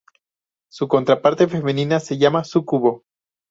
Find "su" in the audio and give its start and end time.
0.71-0.87